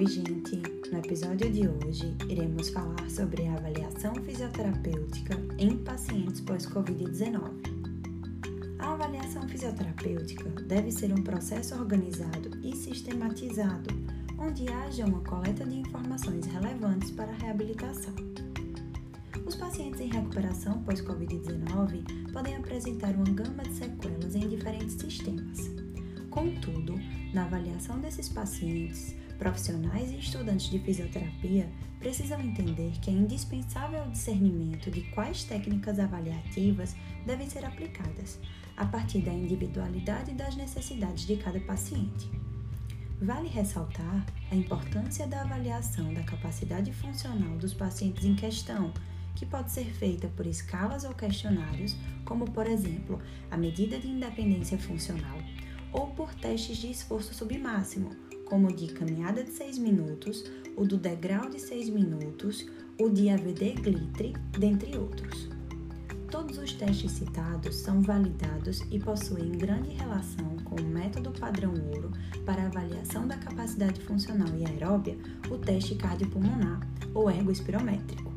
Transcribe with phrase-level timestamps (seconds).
[0.00, 0.56] Oi, gente!
[0.90, 7.50] No episódio de hoje, iremos falar sobre a avaliação fisioterapêutica em pacientes pós-Covid-19.
[8.78, 13.90] A avaliação fisioterapêutica deve ser um processo organizado e sistematizado,
[14.38, 18.14] onde haja uma coleta de informações relevantes para a reabilitação.
[19.44, 25.70] Os pacientes em recuperação pós-Covid-19 podem apresentar uma gama de sequelas em diferentes sistemas.
[26.30, 26.94] Contudo,
[27.34, 31.66] na avaliação desses pacientes, profissionais e estudantes de fisioterapia
[31.98, 36.94] precisam entender que é indispensável o discernimento de quais técnicas avaliativas
[37.24, 38.38] devem ser aplicadas,
[38.76, 42.30] a partir da individualidade e das necessidades de cada paciente.
[43.20, 48.92] Vale ressaltar a importância da avaliação da capacidade funcional dos pacientes em questão,
[49.34, 51.96] que pode ser feita por escalas ou questionários,
[52.26, 53.18] como por exemplo
[53.50, 55.38] a medida de independência funcional,
[55.92, 60.44] ou por testes de esforço submáximo, como o de caminhada de 6 minutos,
[60.76, 62.66] o do degrau de 6 minutos,
[63.00, 65.48] o de AVD Glitre, dentre outros.
[66.30, 72.10] Todos os testes citados são validados e possuem grande relação com o método padrão ouro
[72.44, 75.16] para avaliação da capacidade funcional e aeróbia,
[75.48, 76.80] o teste cardiopulmonar
[77.14, 78.32] ou ergoespirométrico.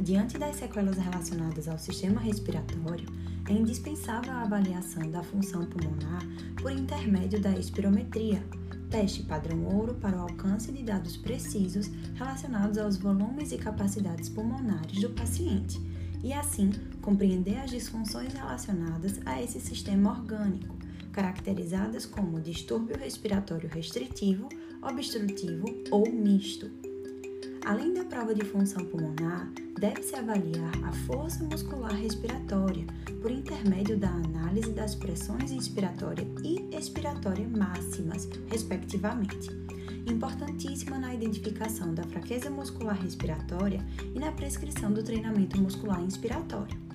[0.00, 3.06] Diante das sequelas relacionadas ao sistema respiratório,
[3.48, 6.22] é indispensável a avaliação da função pulmonar
[6.60, 8.42] por intermédio da espirometria,
[8.88, 15.00] teste padrão ouro para o alcance de dados precisos relacionados aos volumes e capacidades pulmonares
[15.00, 15.80] do paciente,
[16.22, 16.70] e assim
[17.00, 20.76] compreender as disfunções relacionadas a esse sistema orgânico,
[21.10, 24.48] caracterizadas como distúrbio respiratório restritivo,
[24.82, 26.81] obstrutivo ou misto.
[27.64, 32.84] Além da prova de função pulmonar, deve-se avaliar a força muscular respiratória
[33.20, 39.48] por intermédio da análise das pressões inspiratória e expiratória máximas, respectivamente.
[40.10, 43.80] Importantíssima na identificação da fraqueza muscular respiratória
[44.12, 46.91] e na prescrição do treinamento muscular inspiratório.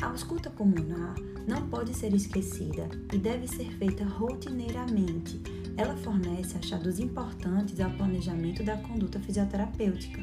[0.00, 1.14] A ausculta pulmonar
[1.46, 5.40] não pode ser esquecida e deve ser feita rotineiramente
[5.76, 10.22] ela fornece achados importantes ao planejamento da conduta fisioterapêutica.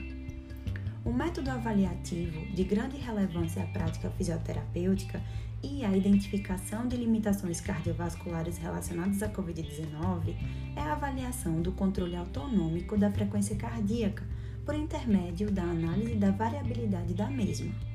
[1.05, 5.21] Um método avaliativo de grande relevância à prática fisioterapêutica
[5.63, 10.35] e à identificação de limitações cardiovasculares relacionadas à Covid-19
[10.75, 14.23] é a avaliação do controle autonômico da frequência cardíaca
[14.65, 17.90] por intermédio da análise da variabilidade da mesma.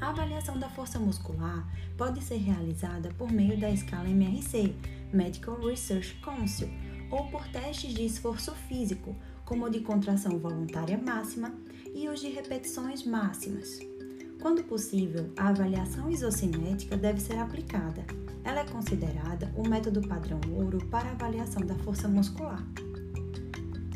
[0.00, 4.74] A avaliação da força muscular pode ser realizada por meio da escala MRC,
[5.12, 6.70] Medical Research Council,
[7.10, 11.52] ou por testes de esforço físico, como o de contração voluntária máxima
[11.94, 13.78] e os de repetições máximas.
[14.40, 18.02] Quando possível, a avaliação isocinética deve ser aplicada.
[18.42, 22.64] Ela é considerada o método padrão ouro para avaliação da força muscular.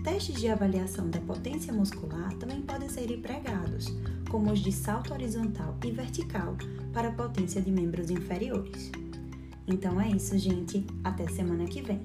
[0.04, 3.86] Testes de avaliação da potência muscular também podem ser empregados,
[4.30, 6.54] como os de salto horizontal e vertical
[6.92, 8.92] para a potência de membros inferiores.
[9.66, 10.86] Então é isso, gente.
[11.02, 12.02] Até semana que vem.